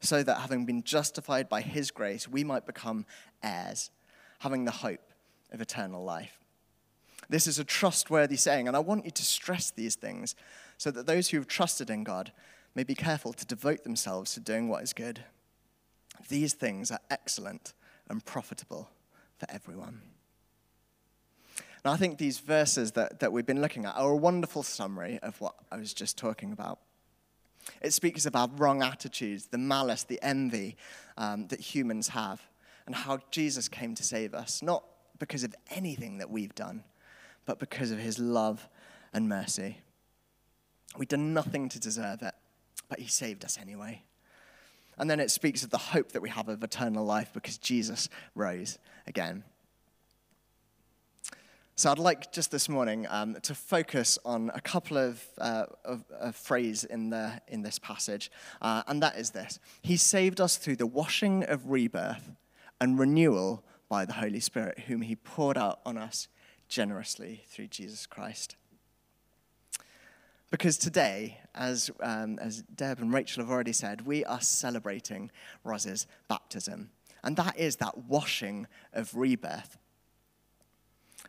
so 0.00 0.22
that 0.22 0.40
having 0.40 0.66
been 0.66 0.82
justified 0.82 1.48
by 1.48 1.62
his 1.62 1.90
grace, 1.90 2.28
we 2.28 2.44
might 2.44 2.66
become 2.66 3.06
heirs, 3.42 3.90
having 4.40 4.64
the 4.64 4.70
hope 4.70 5.12
of 5.52 5.60
eternal 5.60 6.04
life. 6.04 6.38
This 7.28 7.46
is 7.46 7.58
a 7.58 7.64
trustworthy 7.64 8.36
saying, 8.36 8.68
and 8.68 8.76
I 8.76 8.80
want 8.80 9.04
you 9.04 9.10
to 9.10 9.24
stress 9.24 9.70
these 9.70 9.96
things 9.96 10.34
so 10.78 10.90
that 10.90 11.06
those 11.06 11.28
who 11.28 11.38
have 11.38 11.48
trusted 11.48 11.90
in 11.90 12.04
God 12.04 12.32
may 12.74 12.84
be 12.84 12.94
careful 12.94 13.32
to 13.32 13.46
devote 13.46 13.84
themselves 13.84 14.34
to 14.34 14.40
doing 14.40 14.68
what 14.68 14.82
is 14.82 14.92
good. 14.92 15.24
These 16.28 16.54
things 16.54 16.90
are 16.90 17.00
excellent 17.10 17.72
and 18.08 18.24
profitable 18.24 18.90
for 19.38 19.46
everyone. 19.50 20.02
Now, 21.86 21.92
I 21.92 21.98
think 21.98 22.18
these 22.18 22.40
verses 22.40 22.90
that, 22.92 23.20
that 23.20 23.32
we've 23.32 23.46
been 23.46 23.60
looking 23.60 23.84
at 23.84 23.94
are 23.94 24.10
a 24.10 24.16
wonderful 24.16 24.64
summary 24.64 25.20
of 25.22 25.40
what 25.40 25.54
I 25.70 25.76
was 25.76 25.94
just 25.94 26.18
talking 26.18 26.50
about. 26.50 26.80
It 27.80 27.92
speaks 27.92 28.26
about 28.26 28.58
wrong 28.58 28.82
attitudes, 28.82 29.46
the 29.46 29.58
malice, 29.58 30.02
the 30.02 30.18
envy 30.20 30.76
um, 31.16 31.46
that 31.46 31.60
humans 31.60 32.08
have, 32.08 32.42
and 32.86 32.94
how 32.96 33.20
Jesus 33.30 33.68
came 33.68 33.94
to 33.94 34.02
save 34.02 34.34
us, 34.34 34.62
not 34.62 34.82
because 35.20 35.44
of 35.44 35.54
anything 35.70 36.18
that 36.18 36.28
we've 36.28 36.56
done, 36.56 36.82
but 37.44 37.60
because 37.60 37.92
of 37.92 38.00
his 38.00 38.18
love 38.18 38.68
and 39.12 39.28
mercy. 39.28 39.78
We've 40.98 41.06
done 41.06 41.32
nothing 41.32 41.68
to 41.68 41.78
deserve 41.78 42.20
it, 42.20 42.34
but 42.88 42.98
he 42.98 43.06
saved 43.06 43.44
us 43.44 43.58
anyway. 43.62 44.02
And 44.98 45.08
then 45.08 45.20
it 45.20 45.30
speaks 45.30 45.62
of 45.62 45.70
the 45.70 45.78
hope 45.78 46.10
that 46.10 46.20
we 46.20 46.30
have 46.30 46.48
of 46.48 46.64
eternal 46.64 47.04
life 47.04 47.30
because 47.32 47.58
Jesus 47.58 48.08
rose 48.34 48.76
again. 49.06 49.44
So 51.78 51.90
I'd 51.90 51.98
like 51.98 52.32
just 52.32 52.50
this 52.50 52.70
morning 52.70 53.06
um, 53.10 53.36
to 53.42 53.54
focus 53.54 54.18
on 54.24 54.50
a 54.54 54.62
couple 54.62 54.96
of, 54.96 55.22
uh, 55.36 55.66
of, 55.84 56.06
of 56.18 56.34
phrases 56.34 56.84
in, 56.84 57.10
the, 57.10 57.38
in 57.48 57.60
this 57.60 57.78
passage, 57.78 58.30
uh, 58.62 58.82
and 58.86 59.02
that 59.02 59.18
is 59.18 59.28
this 59.28 59.60
He 59.82 59.98
saved 59.98 60.40
us 60.40 60.56
through 60.56 60.76
the 60.76 60.86
washing 60.86 61.44
of 61.44 61.68
rebirth 61.68 62.30
and 62.80 62.98
renewal 62.98 63.62
by 63.90 64.06
the 64.06 64.14
Holy 64.14 64.40
Spirit, 64.40 64.84
whom 64.86 65.02
He 65.02 65.16
poured 65.16 65.58
out 65.58 65.80
on 65.84 65.98
us 65.98 66.28
generously 66.66 67.44
through 67.46 67.66
Jesus 67.66 68.06
Christ. 68.06 68.56
Because 70.50 70.78
today, 70.78 71.40
as, 71.54 71.90
um, 72.00 72.38
as 72.38 72.62
Deb 72.62 73.00
and 73.00 73.12
Rachel 73.12 73.42
have 73.42 73.52
already 73.52 73.74
said, 73.74 74.06
we 74.06 74.24
are 74.24 74.40
celebrating 74.40 75.30
Roz's 75.62 76.06
baptism. 76.26 76.88
And 77.22 77.36
that 77.36 77.58
is 77.58 77.76
that 77.76 77.98
washing 77.98 78.66
of 78.94 79.14
rebirth. 79.14 79.76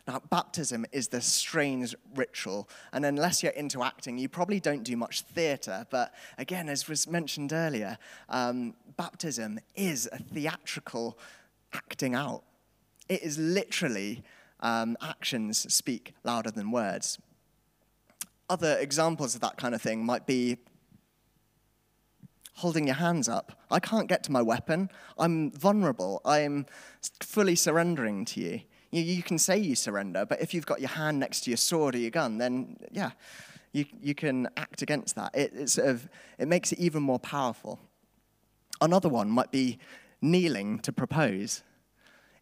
Now, 0.08 0.22
baptism 0.30 0.86
is 0.90 1.08
this 1.08 1.26
strange 1.26 1.94
ritual, 2.14 2.66
and 2.94 3.04
unless 3.04 3.42
you're 3.42 3.52
into 3.52 3.82
acting, 3.82 4.16
you 4.16 4.26
probably 4.26 4.58
don't 4.58 4.82
do 4.82 4.96
much 4.96 5.20
theatre. 5.20 5.86
But 5.90 6.14
again, 6.38 6.70
as 6.70 6.88
was 6.88 7.06
mentioned 7.06 7.52
earlier, 7.52 7.98
um, 8.30 8.74
baptism 8.96 9.60
is 9.76 10.08
a 10.10 10.18
theatrical 10.18 11.18
acting 11.74 12.14
out. 12.14 12.42
It 13.10 13.22
is 13.22 13.36
literally 13.36 14.22
um, 14.60 14.96
actions 15.02 15.70
speak 15.72 16.14
louder 16.24 16.50
than 16.50 16.70
words. 16.70 17.18
Other 18.48 18.78
examples 18.78 19.34
of 19.34 19.42
that 19.42 19.58
kind 19.58 19.74
of 19.74 19.82
thing 19.82 20.06
might 20.06 20.26
be 20.26 20.56
holding 22.54 22.86
your 22.86 22.96
hands 22.96 23.28
up. 23.28 23.60
I 23.70 23.78
can't 23.78 24.08
get 24.08 24.22
to 24.24 24.32
my 24.32 24.40
weapon. 24.40 24.88
I'm 25.18 25.50
vulnerable. 25.50 26.22
I'm 26.24 26.64
fully 27.20 27.56
surrendering 27.56 28.24
to 28.24 28.40
you. 28.40 28.60
You. 28.90 29.02
You 29.02 29.22
can 29.22 29.38
say 29.38 29.58
you 29.58 29.74
surrender, 29.74 30.26
but 30.26 30.40
if 30.40 30.54
you've 30.54 30.66
got 30.66 30.80
your 30.80 30.90
hand 30.90 31.18
next 31.18 31.40
to 31.42 31.50
your 31.50 31.56
sword 31.56 31.94
or 31.94 31.98
your 31.98 32.10
gun, 32.10 32.38
then 32.38 32.76
yeah, 32.90 33.10
you, 33.72 33.84
you 34.00 34.14
can 34.14 34.48
act 34.56 34.82
against 34.82 35.14
that. 35.16 35.34
It, 35.34 35.52
it, 35.54 35.70
sort 35.70 35.88
of, 35.88 36.08
it 36.38 36.48
makes 36.48 36.72
it 36.72 36.78
even 36.78 37.02
more 37.02 37.18
powerful. 37.18 37.78
Another 38.80 39.08
one 39.08 39.30
might 39.30 39.50
be 39.50 39.78
kneeling 40.20 40.78
to 40.80 40.92
propose. 40.92 41.62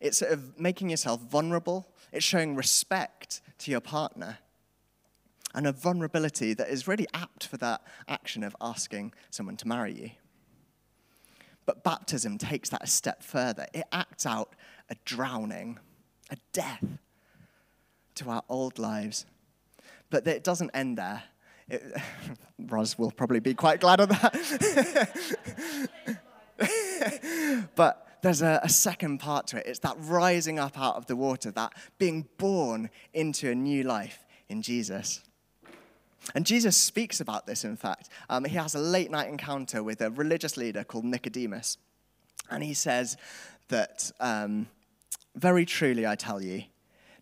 It's 0.01 0.19
sort 0.19 0.33
of 0.33 0.59
making 0.59 0.91
yourself 0.91 1.21
vulnerable, 1.23 1.89
it's 2.13 2.25
showing 2.25 2.55
respect 2.55 3.41
to 3.59 3.71
your 3.71 3.81
partner 3.81 4.39
and 5.55 5.67
a 5.67 5.73
vulnerability 5.73 6.53
that 6.53 6.69
is 6.69 6.87
really 6.87 7.07
apt 7.15 7.47
for 7.47 7.57
that 7.57 7.81
action 8.07 8.45
of 8.45 8.55
asking 8.61 9.15
someone 9.31 9.57
to 9.57 9.67
marry 9.67 9.93
you. 9.93 10.11
But 11.65 11.83
baptism 11.83 12.39
takes 12.39 12.69
that 12.69 12.85
a 12.85 12.87
step 12.87 13.23
further. 13.23 13.67
It 13.73 13.85
acts 13.91 14.27
out 14.27 14.55
a 14.91 14.97
drowning, 15.05 15.79
a 16.31 16.37
death 16.53 16.85
to 18.17 18.31
our 18.31 18.43
old 18.49 18.79
lives. 18.79 19.27
But 20.11 20.27
it 20.27 20.45
doesn't 20.45 20.71
end 20.75 20.99
there. 20.99 21.23
It, 21.69 21.83
Roz 22.59 22.99
will 22.99 23.11
probably 23.11 23.41
be 23.41 23.55
quite 23.55 23.81
glad 23.81 24.01
of 24.01 24.09
that. 24.09 24.33
but 27.77 28.07
there's 28.23 28.43
a, 28.43 28.61
a, 28.63 28.69
second 28.69 29.19
part 29.19 29.47
to 29.49 29.59
it. 29.59 29.67
It's 29.67 29.81
that 29.81 29.97
rising 29.99 30.59
up 30.59 30.79
out 30.79 30.97
of 30.97 31.07
the 31.07 31.17
water, 31.17 31.51
that 31.51 31.73
being 31.99 32.27
born 32.39 32.91
into 33.13 33.51
a 33.51 33.55
new 33.55 33.83
life 33.83 34.25
in 34.49 34.63
Jesus. 34.63 35.23
And 36.35 36.47
Jesus 36.47 36.77
speaks 36.77 37.21
about 37.21 37.47
this, 37.47 37.65
in 37.65 37.77
fact. 37.77 38.09
Um, 38.29 38.45
he 38.45 38.57
has 38.57 38.75
a 38.75 38.81
late 38.81 39.11
night 39.11 39.29
encounter 39.29 39.83
with 39.83 40.01
a 40.01 40.11
religious 40.11 40.57
leader 40.57 40.83
called 40.83 41.05
Nicodemus. 41.05 41.79
And 42.51 42.65
he 42.65 42.75
says 42.75 43.17
that, 43.69 44.11
um, 44.19 44.69
very 45.37 45.65
truly, 45.65 46.07
I 46.07 46.17
tell 46.17 46.43
you, 46.43 46.65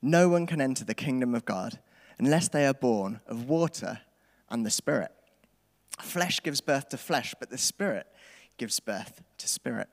no 0.01 0.29
one 0.29 0.47
can 0.47 0.61
enter 0.61 0.85
the 0.85 0.95
kingdom 0.95 1.35
of 1.35 1.45
God 1.45 1.79
unless 2.19 2.49
they 2.49 2.67
are 2.67 2.75
born 2.75 3.21
of 3.27 3.49
water 3.49 4.01
and 4.49 4.65
the 4.65 4.71
Spirit. 4.71 5.11
Flesh 6.01 6.43
gives 6.43 6.61
birth 6.61 6.89
to 6.91 6.97
flesh, 6.97 7.35
but 7.39 7.51
the 7.51 7.59
Spirit 7.59 8.07
gives 8.57 8.81
birth 8.81 9.23
to 9.39 9.49
spirit. 9.49 9.89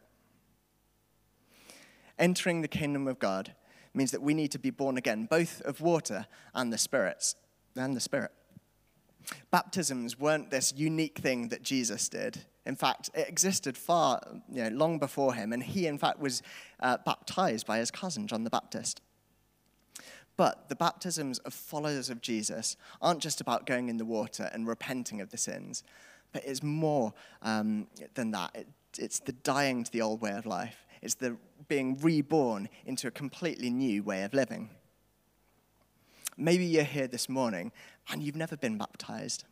Entering 2.19 2.61
the 2.61 2.67
kingdom 2.67 3.07
of 3.07 3.19
God 3.19 3.55
means 3.93 4.11
that 4.11 4.21
we 4.21 4.33
need 4.33 4.51
to 4.51 4.59
be 4.59 4.69
born 4.69 4.97
again, 4.97 5.25
both 5.25 5.61
of 5.61 5.81
water 5.81 6.27
and 6.53 6.71
the 6.71 6.77
spirits, 6.77 7.35
and 7.75 7.95
the 7.95 7.99
spirit. 7.99 8.31
Baptisms 9.51 10.19
weren't 10.19 10.51
this 10.51 10.73
unique 10.75 11.19
thing 11.19 11.49
that 11.49 11.63
Jesus 11.63 12.09
did. 12.09 12.45
In 12.65 12.75
fact, 12.75 13.09
it 13.13 13.27
existed 13.27 13.77
far, 13.77 14.21
you 14.51 14.63
know, 14.63 14.69
long 14.69 14.99
before 14.99 15.33
him, 15.33 15.51
and 15.51 15.63
he, 15.63 15.87
in 15.87 15.97
fact, 15.97 16.19
was 16.19 16.43
uh, 16.79 16.97
baptized 17.05 17.65
by 17.65 17.79
his 17.79 17.89
cousin, 17.89 18.27
John 18.27 18.43
the 18.43 18.49
Baptist. 18.49 19.01
But 20.37 20.69
the 20.69 20.75
baptisms 20.75 21.39
of 21.39 21.53
followers 21.53 22.09
of 22.09 22.21
Jesus 22.21 22.77
aren't 23.01 23.19
just 23.19 23.41
about 23.41 23.65
going 23.65 23.89
in 23.89 23.97
the 23.97 24.05
water 24.05 24.49
and 24.53 24.67
repenting 24.67 25.21
of 25.21 25.29
the 25.29 25.37
sins, 25.37 25.83
but 26.31 26.43
it's 26.45 26.63
more 26.63 27.13
um, 27.41 27.87
than 28.13 28.31
that. 28.31 28.51
It, 28.55 28.67
it's 28.97 29.19
the 29.19 29.33
dying 29.33 29.83
to 29.83 29.91
the 29.91 30.01
old 30.01 30.21
way 30.21 30.31
of 30.31 30.45
life, 30.45 30.85
it's 31.01 31.15
the 31.15 31.37
being 31.67 31.97
reborn 31.99 32.69
into 32.85 33.07
a 33.07 33.11
completely 33.11 33.69
new 33.69 34.03
way 34.03 34.23
of 34.23 34.33
living. 34.33 34.69
Maybe 36.37 36.65
you're 36.65 36.83
here 36.83 37.07
this 37.07 37.27
morning 37.29 37.71
and 38.11 38.21
you've 38.21 38.35
never 38.35 38.57
been 38.57 38.77
baptized. 38.77 39.45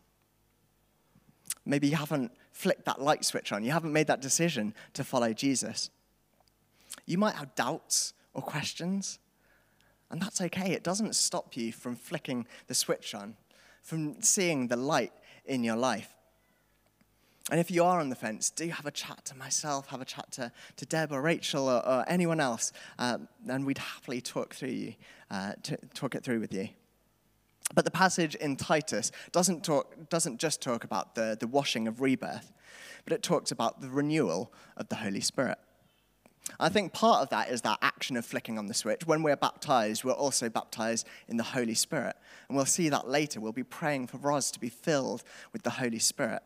Maybe 1.65 1.87
you 1.87 1.95
haven't 1.95 2.31
flicked 2.51 2.85
that 2.85 3.01
light 3.01 3.25
switch 3.25 3.51
on. 3.51 3.63
You 3.63 3.71
haven't 3.71 3.93
made 3.93 4.07
that 4.07 4.21
decision 4.21 4.73
to 4.93 5.03
follow 5.03 5.33
Jesus. 5.33 5.89
You 7.05 7.17
might 7.17 7.35
have 7.35 7.55
doubts 7.55 8.13
or 8.33 8.41
questions, 8.41 9.19
and 10.09 10.21
that's 10.21 10.41
okay. 10.41 10.71
It 10.71 10.83
doesn't 10.83 11.15
stop 11.15 11.55
you 11.55 11.71
from 11.71 11.95
flicking 11.95 12.47
the 12.67 12.73
switch 12.73 13.13
on, 13.13 13.35
from 13.81 14.21
seeing 14.21 14.67
the 14.67 14.75
light 14.75 15.13
in 15.45 15.63
your 15.63 15.75
life. 15.75 16.15
And 17.51 17.59
if 17.59 17.71
you 17.71 17.83
are 17.83 17.99
on 17.99 18.09
the 18.09 18.15
fence, 18.15 18.51
do 18.51 18.67
have 18.69 18.85
a 18.85 18.91
chat 18.91 19.25
to 19.25 19.35
myself, 19.35 19.87
have 19.87 20.01
a 20.01 20.05
chat 20.05 20.31
to, 20.33 20.51
to 20.77 20.85
Deb 20.85 21.11
or 21.11 21.21
Rachel 21.21 21.67
or, 21.67 21.85
or 21.85 22.05
anyone 22.07 22.39
else, 22.39 22.71
um, 22.99 23.27
and 23.47 23.65
we'd 23.65 23.79
happily 23.79 24.21
talk 24.21 24.53
through 24.53 24.69
you, 24.69 24.93
uh, 25.31 25.53
talk 25.95 26.13
it 26.13 26.23
through 26.23 26.39
with 26.39 26.53
you. 26.53 26.69
But 27.75 27.85
the 27.85 27.91
passage 27.91 28.35
in 28.35 28.55
Titus 28.55 29.11
doesn't, 29.31 29.63
talk, 29.63 30.09
doesn't 30.09 30.39
just 30.39 30.61
talk 30.61 30.83
about 30.83 31.15
the, 31.15 31.37
the 31.39 31.47
washing 31.47 31.87
of 31.87 32.01
rebirth, 32.01 32.51
but 33.03 33.13
it 33.13 33.21
talks 33.21 33.51
about 33.51 33.81
the 33.81 33.89
renewal 33.89 34.51
of 34.75 34.89
the 34.89 34.95
Holy 34.95 35.21
Spirit. 35.21 35.57
I 36.59 36.69
think 36.69 36.93
part 36.93 37.21
of 37.21 37.29
that 37.29 37.49
is 37.49 37.61
that 37.61 37.77
action 37.81 38.17
of 38.17 38.25
flicking 38.25 38.57
on 38.57 38.67
the 38.67 38.73
switch. 38.73 39.05
When 39.05 39.21
we're 39.21 39.35
baptized, 39.35 40.03
we're 40.03 40.13
also 40.13 40.49
baptized 40.49 41.05
in 41.27 41.37
the 41.37 41.43
Holy 41.43 41.75
Spirit. 41.75 42.15
And 42.47 42.55
we'll 42.55 42.65
see 42.65 42.89
that 42.89 43.07
later. 43.07 43.39
We'll 43.39 43.51
be 43.51 43.63
praying 43.63 44.07
for 44.07 44.17
Roz 44.17 44.49
to 44.51 44.59
be 44.59 44.69
filled 44.69 45.23
with 45.53 45.63
the 45.63 45.69
Holy 45.69 45.99
Spirit. 45.99 46.41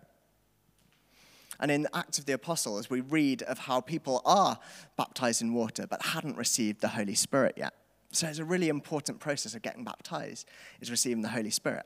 And 1.59 1.71
in 1.71 1.83
the 1.83 1.95
Acts 1.95 2.19
of 2.19 2.25
the 2.25 2.33
Apostles, 2.33 2.89
we 2.89 2.99
read 2.99 3.43
of 3.43 3.59
how 3.59 3.79
people 3.79 4.21
are 4.25 4.59
baptized 4.97 5.41
in 5.41 5.53
water 5.53 5.87
but 5.87 6.01
hadn't 6.01 6.35
received 6.35 6.81
the 6.81 6.89
Holy 6.89 7.15
Spirit 7.15 7.53
yet. 7.55 7.73
So 8.13 8.27
it's 8.27 8.39
a 8.39 8.45
really 8.45 8.69
important 8.69 9.19
process 9.19 9.55
of 9.55 9.63
getting 9.63 9.83
baptized, 9.83 10.47
is 10.79 10.91
receiving 10.91 11.23
the 11.23 11.29
Holy 11.29 11.49
Spirit. 11.49 11.85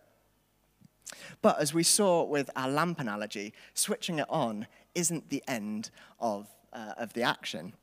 But 1.42 1.60
as 1.60 1.74
we 1.74 1.84
saw 1.84 2.24
with 2.24 2.50
our 2.56 2.70
lamp 2.70 3.00
analogy, 3.00 3.54
switching 3.74 4.20
it 4.20 4.26
on 4.30 4.68
isn't 4.94 5.30
the 5.30 5.42
end 5.48 5.90
of, 6.20 6.48
uh, 6.74 6.94
of 6.98 7.14
the 7.14 7.24
action. 7.24 7.74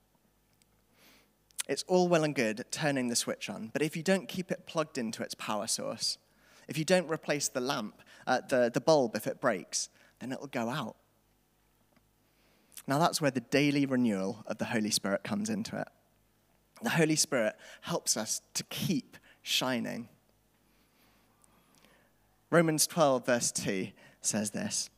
It's 1.67 1.85
all 1.89 2.07
well 2.07 2.23
and 2.23 2.35
good 2.35 2.67
turning 2.71 3.09
the 3.09 3.17
switch 3.17 3.49
on, 3.49 3.71
but 3.73 3.81
if 3.81 3.97
you 3.97 4.03
don't 4.03 4.29
keep 4.29 4.51
it 4.51 4.67
plugged 4.67 4.99
into 4.99 5.23
its 5.23 5.35
power 5.35 5.67
source, 5.67 6.19
if 6.69 6.77
you 6.77 6.85
don't 6.85 7.09
replace 7.09 7.49
the 7.49 7.61
lamp, 7.61 8.03
uh, 8.27 8.43
the, 8.47 8.71
the 8.73 8.81
bulb 8.81 9.17
if 9.17 9.27
it 9.27 9.41
breaks, 9.41 9.89
then 10.21 10.33
it'll 10.33 10.47
go 10.49 10.69
out. 10.69 10.97
Now, 12.87 12.99
that's 12.99 13.23
where 13.23 13.31
the 13.31 13.41
daily 13.41 13.87
renewal 13.87 14.45
of 14.47 14.59
the 14.59 14.67
Holy 14.67 14.91
Spirit 14.91 15.25
comes 15.25 15.49
into 15.49 15.79
it. 15.79 15.89
The 16.83 16.91
Holy 16.91 17.17
Spirit 17.17 17.55
helps 17.83 18.17
us 18.17 18.43
to 18.55 18.65
keep 18.65 19.17
shining. 19.43 20.09
Romans 22.51 22.87
12, 22.87 23.27
verse 23.27 23.53
2 23.53 23.89
says 24.21 24.51
this 24.51 24.91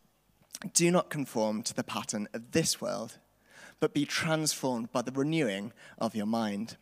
Do 0.73 0.91
not 0.91 1.11
conform 1.11 1.63
to 1.63 1.75
the 1.75 1.85
pattern 1.85 2.29
of 2.35 2.53
this 2.53 2.81
world, 2.81 3.19
but 3.81 3.95
be 3.95 4.05
transformed 4.05 4.93
by 4.93 5.03
the 5.03 5.13
renewing 5.13 5.73
of 5.99 6.15
your 6.15 6.27
mind. 6.27 6.77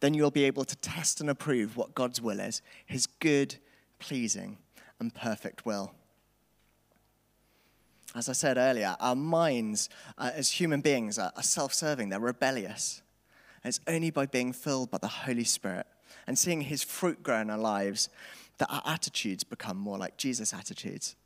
Then 0.00 0.14
you'll 0.14 0.30
be 0.30 0.44
able 0.44 0.64
to 0.64 0.76
test 0.76 1.20
and 1.20 1.30
approve 1.30 1.76
what 1.76 1.94
God's 1.94 2.20
will 2.20 2.40
is, 2.40 2.62
his 2.84 3.06
good, 3.06 3.56
pleasing, 3.98 4.58
and 5.00 5.14
perfect 5.14 5.64
will. 5.64 5.94
As 8.14 8.28
I 8.28 8.32
said 8.32 8.56
earlier, 8.56 8.96
our 8.98 9.16
minds 9.16 9.88
uh, 10.16 10.30
as 10.34 10.50
human 10.50 10.80
beings 10.80 11.18
are, 11.18 11.32
are 11.36 11.42
self 11.42 11.74
serving, 11.74 12.08
they're 12.08 12.20
rebellious. 12.20 13.02
And 13.62 13.68
it's 13.68 13.80
only 13.86 14.10
by 14.10 14.26
being 14.26 14.52
filled 14.52 14.90
by 14.90 14.98
the 14.98 15.08
Holy 15.08 15.44
Spirit 15.44 15.86
and 16.26 16.38
seeing 16.38 16.62
his 16.62 16.82
fruit 16.82 17.22
grow 17.22 17.40
in 17.40 17.50
our 17.50 17.58
lives 17.58 18.08
that 18.58 18.70
our 18.70 18.82
attitudes 18.86 19.44
become 19.44 19.76
more 19.76 19.98
like 19.98 20.16
Jesus' 20.16 20.54
attitudes. 20.54 21.16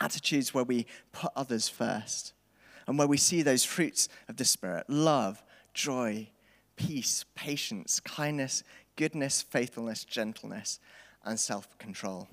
Attitudes 0.00 0.54
where 0.54 0.64
we 0.64 0.86
put 1.12 1.32
others 1.34 1.68
first 1.68 2.32
and 2.86 2.98
where 2.98 3.08
we 3.08 3.16
see 3.16 3.42
those 3.42 3.64
fruits 3.64 4.08
of 4.28 4.36
the 4.36 4.44
Spirit 4.44 4.84
love, 4.88 5.42
joy, 5.74 6.28
peace, 6.76 7.24
patience, 7.34 8.00
kindness, 8.00 8.62
goodness, 8.96 9.42
faithfulness, 9.42 10.04
gentleness, 10.04 10.80
and 11.24 11.38
self 11.38 11.78
control. 11.78 12.28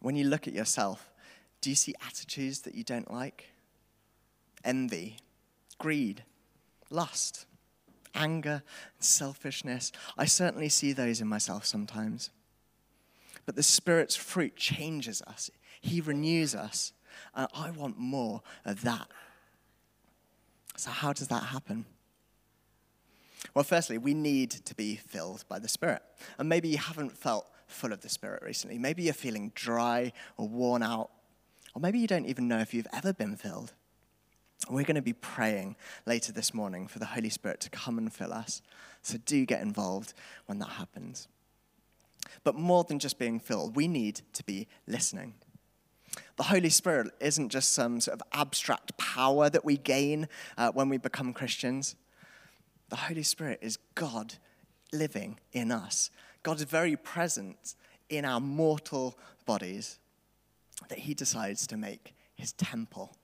When 0.00 0.16
you 0.16 0.24
look 0.24 0.46
at 0.46 0.54
yourself, 0.54 1.10
do 1.60 1.70
you 1.70 1.76
see 1.76 1.94
attitudes 2.06 2.60
that 2.60 2.74
you 2.74 2.84
don't 2.84 3.10
like? 3.10 3.46
Envy, 4.64 5.16
greed, 5.78 6.24
lust, 6.90 7.46
anger, 8.14 8.62
selfishness. 8.98 9.92
I 10.16 10.24
certainly 10.24 10.68
see 10.68 10.92
those 10.92 11.20
in 11.20 11.28
myself 11.28 11.66
sometimes. 11.66 12.30
But 13.44 13.56
the 13.56 13.62
Spirit's 13.62 14.16
fruit 14.16 14.56
changes 14.56 15.22
us, 15.22 15.50
He 15.80 16.00
renews 16.00 16.54
us. 16.54 16.92
And 17.34 17.48
I 17.54 17.70
want 17.70 17.98
more 17.98 18.42
of 18.66 18.82
that. 18.82 19.08
So, 20.76 20.90
how 20.90 21.14
does 21.14 21.28
that 21.28 21.44
happen? 21.44 21.86
Well, 23.54 23.64
firstly, 23.64 23.96
we 23.96 24.12
need 24.12 24.50
to 24.50 24.74
be 24.74 24.96
filled 24.96 25.44
by 25.48 25.58
the 25.58 25.68
Spirit. 25.68 26.02
And 26.38 26.48
maybe 26.48 26.68
you 26.68 26.78
haven't 26.78 27.16
felt 27.16 27.48
full 27.66 27.92
of 27.92 28.02
the 28.02 28.08
Spirit 28.08 28.42
recently. 28.42 28.78
Maybe 28.78 29.04
you're 29.04 29.14
feeling 29.14 29.52
dry 29.54 30.12
or 30.36 30.48
worn 30.48 30.82
out, 30.82 31.10
or 31.74 31.80
maybe 31.80 31.98
you 31.98 32.06
don't 32.06 32.26
even 32.26 32.48
know 32.48 32.58
if 32.58 32.74
you've 32.74 32.86
ever 32.92 33.12
been 33.12 33.36
filled. 33.36 33.72
We're 34.68 34.84
going 34.84 34.96
to 34.96 35.02
be 35.02 35.12
praying 35.12 35.76
later 36.06 36.32
this 36.32 36.52
morning 36.52 36.88
for 36.88 36.98
the 36.98 37.06
Holy 37.06 37.30
Spirit 37.30 37.60
to 37.60 37.70
come 37.70 37.98
and 37.98 38.12
fill 38.12 38.32
us. 38.32 38.62
So 39.02 39.18
do 39.18 39.46
get 39.46 39.62
involved 39.62 40.12
when 40.46 40.58
that 40.58 40.70
happens. 40.70 41.28
But 42.42 42.56
more 42.56 42.82
than 42.82 42.98
just 42.98 43.18
being 43.18 43.38
filled, 43.38 43.76
we 43.76 43.86
need 43.86 44.22
to 44.32 44.42
be 44.44 44.66
listening. 44.86 45.34
The 46.36 46.44
Holy 46.44 46.70
Spirit 46.70 47.12
isn't 47.20 47.50
just 47.50 47.72
some 47.72 48.00
sort 48.00 48.20
of 48.20 48.26
abstract 48.32 48.96
power 48.98 49.48
that 49.48 49.64
we 49.64 49.76
gain 49.76 50.28
uh, 50.58 50.72
when 50.72 50.88
we 50.88 50.98
become 50.98 51.32
Christians. 51.32 51.94
The 52.88 52.96
Holy 52.96 53.22
Spirit 53.22 53.60
is 53.62 53.78
God 53.94 54.34
living 54.92 55.38
in 55.52 55.70
us. 55.70 56.10
God 56.42 56.56
is 56.56 56.64
very 56.64 56.96
present 56.96 57.74
in 58.08 58.24
our 58.24 58.40
mortal 58.40 59.18
bodies 59.44 59.98
that 60.88 61.00
he 61.00 61.14
decides 61.14 61.66
to 61.68 61.76
make 61.76 62.14
his 62.34 62.52
temple. 62.52 63.16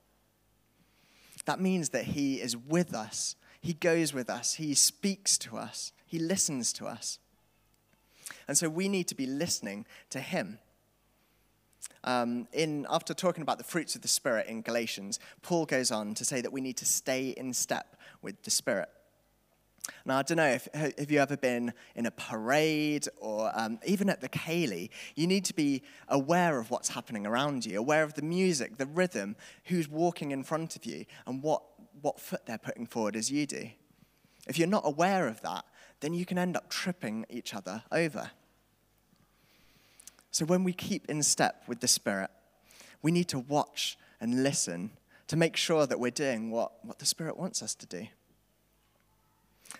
That 1.45 1.59
means 1.59 1.89
that 1.89 2.05
he 2.05 2.41
is 2.41 2.55
with 2.55 2.93
us, 2.93 3.35
he 3.61 3.73
goes 3.73 4.13
with 4.13 4.29
us, 4.29 4.55
he 4.55 4.73
speaks 4.73 5.37
to 5.39 5.57
us, 5.57 5.91
he 6.05 6.19
listens 6.19 6.73
to 6.73 6.87
us. 6.87 7.19
And 8.47 8.57
so 8.57 8.69
we 8.69 8.87
need 8.87 9.07
to 9.07 9.15
be 9.15 9.25
listening 9.25 9.85
to 10.09 10.19
him. 10.19 10.59
Um, 12.03 12.47
in, 12.51 12.85
after 12.89 13.13
talking 13.13 13.41
about 13.41 13.57
the 13.57 13.63
fruits 13.63 13.95
of 13.95 14.01
the 14.01 14.07
Spirit 14.07 14.47
in 14.47 14.61
Galatians, 14.61 15.19
Paul 15.41 15.65
goes 15.65 15.91
on 15.91 16.13
to 16.15 16.25
say 16.25 16.41
that 16.41 16.51
we 16.51 16.59
need 16.59 16.77
to 16.77 16.85
stay 16.85 17.29
in 17.29 17.53
step 17.53 17.95
with 18.21 18.43
the 18.43 18.51
Spirit. 18.51 18.89
Now, 20.05 20.17
I 20.17 20.21
don't 20.21 20.37
know 20.37 20.47
if 20.47 20.67
have 20.73 21.11
you 21.11 21.19
ever 21.19 21.35
been 21.35 21.73
in 21.95 22.05
a 22.05 22.11
parade 22.11 23.07
or 23.17 23.51
um, 23.53 23.79
even 23.85 24.09
at 24.09 24.21
the 24.21 24.29
Ceilidh. 24.29 24.89
You 25.15 25.27
need 25.27 25.43
to 25.45 25.53
be 25.53 25.83
aware 26.07 26.57
of 26.57 26.71
what's 26.71 26.89
happening 26.89 27.27
around 27.27 27.65
you, 27.65 27.79
aware 27.79 28.03
of 28.03 28.13
the 28.13 28.21
music, 28.21 28.77
the 28.77 28.85
rhythm, 28.85 29.35
who's 29.65 29.89
walking 29.89 30.31
in 30.31 30.43
front 30.43 30.77
of 30.77 30.85
you, 30.85 31.05
and 31.27 31.43
what, 31.43 31.63
what 32.01 32.19
foot 32.19 32.45
they're 32.45 32.57
putting 32.57 32.85
forward 32.85 33.15
as 33.15 33.29
you 33.29 33.45
do. 33.45 33.69
If 34.47 34.57
you're 34.57 34.67
not 34.67 34.83
aware 34.85 35.27
of 35.27 35.41
that, 35.41 35.65
then 35.99 36.13
you 36.13 36.25
can 36.25 36.37
end 36.37 36.55
up 36.55 36.69
tripping 36.69 37.25
each 37.29 37.53
other 37.53 37.83
over. 37.91 38.31
So, 40.31 40.45
when 40.45 40.63
we 40.63 40.73
keep 40.73 41.09
in 41.09 41.23
step 41.23 41.63
with 41.67 41.79
the 41.81 41.87
Spirit, 41.87 42.31
we 43.01 43.11
need 43.11 43.27
to 43.29 43.39
watch 43.39 43.97
and 44.19 44.43
listen 44.43 44.91
to 45.27 45.35
make 45.35 45.55
sure 45.55 45.85
that 45.85 45.99
we're 45.99 46.11
doing 46.11 46.51
what, 46.51 46.83
what 46.85 46.99
the 46.99 47.05
Spirit 47.05 47.37
wants 47.37 47.61
us 47.61 47.75
to 47.75 47.85
do. 47.85 48.07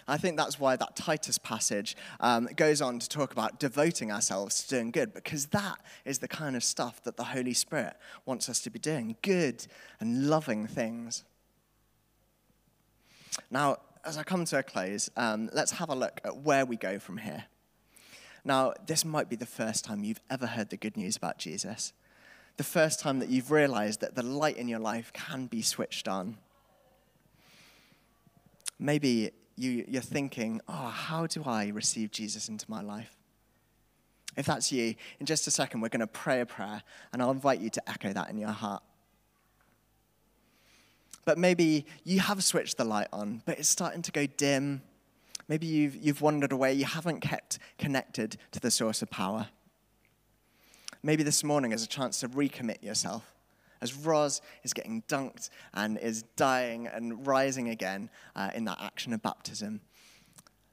I 0.07 0.17
think 0.17 0.37
that's 0.37 0.59
why 0.59 0.75
that 0.75 0.95
Titus 0.95 1.37
passage 1.37 1.95
um, 2.19 2.47
goes 2.55 2.81
on 2.81 2.99
to 2.99 3.07
talk 3.07 3.31
about 3.31 3.59
devoting 3.59 4.11
ourselves 4.11 4.63
to 4.63 4.69
doing 4.69 4.91
good, 4.91 5.13
because 5.13 5.47
that 5.47 5.79
is 6.05 6.19
the 6.19 6.27
kind 6.27 6.55
of 6.55 6.63
stuff 6.63 7.03
that 7.03 7.17
the 7.17 7.23
Holy 7.23 7.53
Spirit 7.53 7.95
wants 8.25 8.49
us 8.49 8.59
to 8.61 8.69
be 8.69 8.79
doing 8.79 9.15
good 9.21 9.65
and 9.99 10.29
loving 10.29 10.67
things. 10.67 11.23
Now, 13.49 13.77
as 14.05 14.17
I 14.17 14.23
come 14.23 14.45
to 14.45 14.59
a 14.59 14.63
close, 14.63 15.09
um, 15.15 15.49
let's 15.53 15.71
have 15.71 15.89
a 15.89 15.95
look 15.95 16.19
at 16.25 16.37
where 16.37 16.65
we 16.65 16.75
go 16.75 16.99
from 16.99 17.17
here. 17.17 17.45
Now, 18.43 18.73
this 18.85 19.05
might 19.05 19.29
be 19.29 19.37
the 19.37 19.45
first 19.45 19.85
time 19.85 20.03
you've 20.03 20.19
ever 20.29 20.45
heard 20.45 20.69
the 20.69 20.77
good 20.77 20.97
news 20.97 21.15
about 21.15 21.37
Jesus, 21.37 21.93
the 22.57 22.63
first 22.63 22.99
time 22.99 23.19
that 23.19 23.29
you've 23.29 23.51
realized 23.51 24.01
that 24.01 24.15
the 24.15 24.23
light 24.23 24.57
in 24.57 24.67
your 24.67 24.79
life 24.79 25.13
can 25.13 25.45
be 25.45 25.61
switched 25.61 26.09
on. 26.09 26.37
Maybe 28.77 29.31
you, 29.55 29.85
you're 29.87 30.01
thinking, 30.01 30.61
oh, 30.67 30.87
how 30.87 31.27
do 31.27 31.43
I 31.45 31.67
receive 31.67 32.11
Jesus 32.11 32.49
into 32.49 32.65
my 32.69 32.81
life? 32.81 33.15
If 34.35 34.45
that's 34.45 34.71
you, 34.71 34.95
in 35.19 35.25
just 35.25 35.45
a 35.47 35.51
second, 35.51 35.81
we're 35.81 35.89
going 35.89 35.99
to 35.99 36.07
pray 36.07 36.41
a 36.41 36.45
prayer, 36.45 36.81
and 37.11 37.21
I'll 37.21 37.31
invite 37.31 37.59
you 37.59 37.69
to 37.69 37.89
echo 37.89 38.13
that 38.13 38.29
in 38.29 38.37
your 38.37 38.49
heart. 38.49 38.81
But 41.25 41.37
maybe 41.37 41.85
you 42.03 42.19
have 42.19 42.43
switched 42.43 42.77
the 42.77 42.83
light 42.83 43.07
on, 43.13 43.43
but 43.45 43.59
it's 43.59 43.69
starting 43.69 44.01
to 44.01 44.11
go 44.11 44.25
dim. 44.25 44.81
Maybe 45.47 45.67
you've, 45.67 45.95
you've 45.95 46.21
wandered 46.21 46.51
away, 46.51 46.73
you 46.73 46.85
haven't 46.85 47.21
kept 47.21 47.59
connected 47.77 48.37
to 48.51 48.59
the 48.59 48.71
source 48.71 49.01
of 49.01 49.09
power. 49.09 49.47
Maybe 51.03 51.23
this 51.23 51.43
morning 51.43 51.71
is 51.71 51.83
a 51.83 51.87
chance 51.87 52.19
to 52.21 52.29
recommit 52.29 52.81
yourself 52.81 53.32
as 53.83 53.93
Roz 53.93 54.41
is 54.63 54.73
getting 54.73 55.03
dunked 55.03 55.49
and 55.73 55.97
is 55.97 56.23
dying 56.37 56.87
and 56.87 57.27
rising 57.27 57.67
again 57.67 58.09
uh, 58.35 58.49
in 58.55 58.63
that 58.65 58.77
action 58.81 59.11
of 59.13 59.21
baptism, 59.21 59.81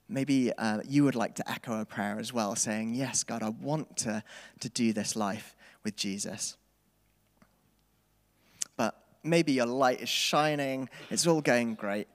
maybe 0.09 0.53
uh, 0.57 0.81
you 0.89 1.03
would 1.03 1.17
like 1.17 1.35
to 1.35 1.51
echo 1.51 1.81
a 1.81 1.85
prayer 1.85 2.19
as 2.21 2.33
well, 2.33 2.55
saying, 2.55 2.95
Yes, 2.95 3.25
God, 3.25 3.43
I 3.43 3.49
want 3.49 3.97
to, 3.99 4.23
to 4.61 4.69
do 4.69 4.93
this 4.93 5.17
life 5.17 5.57
with 5.83 5.97
Jesus. 5.97 6.57
But 8.77 8.97
maybe 9.25 9.53
your 9.53 9.67
light 9.67 10.01
is 10.01 10.09
shining, 10.09 10.89
it's 11.11 11.27
all 11.27 11.41
going 11.41 11.75
great. 11.75 12.07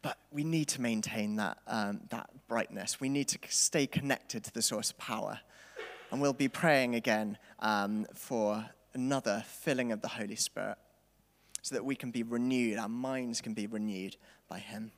But 0.00 0.16
we 0.32 0.42
need 0.42 0.68
to 0.68 0.80
maintain 0.80 1.36
that, 1.36 1.58
um, 1.66 2.00
that 2.08 2.30
brightness. 2.48 2.98
We 2.98 3.10
need 3.10 3.28
to 3.28 3.38
stay 3.48 3.86
connected 3.86 4.44
to 4.44 4.52
the 4.54 4.62
source 4.62 4.90
of 4.90 4.96
power. 4.96 5.40
And 6.10 6.22
we'll 6.22 6.32
be 6.32 6.48
praying 6.48 6.94
again 6.94 7.36
um, 7.58 8.06
for 8.14 8.64
another 8.94 9.44
filling 9.46 9.92
of 9.92 10.00
the 10.00 10.08
Holy 10.08 10.36
Spirit 10.36 10.78
so 11.62 11.74
that 11.74 11.84
we 11.84 11.96
can 11.96 12.10
be 12.10 12.22
renewed, 12.22 12.78
our 12.78 12.88
minds 12.88 13.40
can 13.40 13.54
be 13.54 13.66
renewed 13.66 14.16
by 14.48 14.58
Him. 14.58 14.92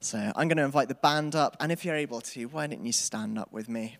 So 0.00 0.18
I'm 0.18 0.48
going 0.48 0.58
to 0.58 0.64
invite 0.64 0.88
the 0.88 0.94
band 0.94 1.34
up, 1.34 1.56
and 1.60 1.72
if 1.72 1.84
you're 1.84 1.96
able 1.96 2.20
to, 2.20 2.44
why 2.46 2.66
don't 2.66 2.84
you 2.84 2.92
stand 2.92 3.38
up 3.38 3.52
with 3.52 3.68
me? 3.68 3.96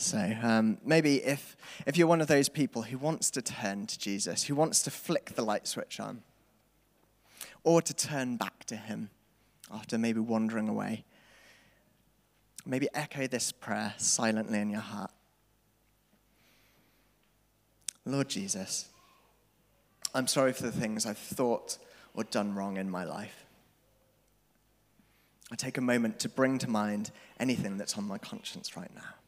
So 0.00 0.34
um, 0.42 0.78
maybe 0.82 1.16
if, 1.16 1.58
if 1.86 1.98
you're 1.98 2.06
one 2.06 2.22
of 2.22 2.26
those 2.26 2.48
people 2.48 2.80
who 2.80 2.96
wants 2.96 3.30
to 3.32 3.42
turn 3.42 3.86
to 3.86 3.98
Jesus, 3.98 4.44
who 4.44 4.54
wants 4.54 4.82
to 4.84 4.90
flick 4.90 5.34
the 5.34 5.42
light 5.42 5.66
switch 5.66 6.00
on, 6.00 6.22
or 7.64 7.82
to 7.82 7.92
turn 7.92 8.38
back 8.38 8.64
to 8.64 8.76
Him 8.76 9.10
after 9.70 9.98
maybe 9.98 10.18
wandering 10.18 10.70
away, 10.70 11.04
maybe 12.64 12.88
echo 12.94 13.26
this 13.26 13.52
prayer 13.52 13.92
silently 13.98 14.58
in 14.58 14.70
your 14.70 14.80
heart. 14.80 15.10
Lord 18.06 18.30
Jesus, 18.30 18.88
I'm 20.14 20.26
sorry 20.26 20.54
for 20.54 20.62
the 20.62 20.72
things 20.72 21.04
I've 21.04 21.18
thought 21.18 21.76
or 22.14 22.24
done 22.24 22.54
wrong 22.54 22.78
in 22.78 22.88
my 22.88 23.04
life. 23.04 23.44
I 25.52 25.56
take 25.56 25.76
a 25.76 25.82
moment 25.82 26.20
to 26.20 26.30
bring 26.30 26.56
to 26.60 26.70
mind 26.70 27.10
anything 27.38 27.76
that's 27.76 27.98
on 27.98 28.04
my 28.04 28.16
conscience 28.16 28.78
right 28.78 28.90
now. 28.94 29.19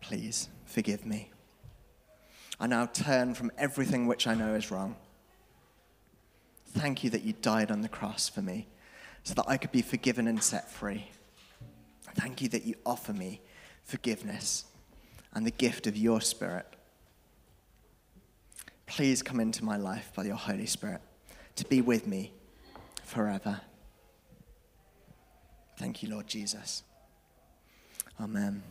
Please 0.00 0.48
forgive 0.64 1.04
me. 1.04 1.30
I 2.58 2.66
now 2.66 2.86
turn 2.86 3.34
from 3.34 3.50
everything 3.56 4.06
which 4.06 4.26
I 4.26 4.34
know 4.34 4.54
is 4.54 4.70
wrong. 4.70 4.96
Thank 6.72 7.02
you 7.02 7.10
that 7.10 7.22
you 7.22 7.32
died 7.32 7.70
on 7.70 7.80
the 7.80 7.88
cross 7.88 8.28
for 8.28 8.42
me 8.42 8.68
so 9.24 9.34
that 9.34 9.48
I 9.48 9.56
could 9.56 9.72
be 9.72 9.82
forgiven 9.82 10.26
and 10.26 10.42
set 10.42 10.70
free. 10.70 11.10
Thank 12.14 12.42
you 12.42 12.48
that 12.50 12.64
you 12.64 12.74
offer 12.84 13.12
me 13.12 13.40
forgiveness 13.84 14.64
and 15.34 15.46
the 15.46 15.50
gift 15.50 15.86
of 15.86 15.96
your 15.96 16.20
Spirit. 16.20 16.66
Please 18.86 19.22
come 19.22 19.40
into 19.40 19.64
my 19.64 19.76
life 19.76 20.12
by 20.14 20.24
your 20.24 20.36
Holy 20.36 20.66
Spirit 20.66 21.00
to 21.56 21.64
be 21.64 21.80
with 21.80 22.06
me 22.06 22.32
forever. 23.04 23.60
Thank 25.78 26.02
you, 26.02 26.10
Lord 26.10 26.26
Jesus. 26.26 26.82
Amen. 28.20 28.62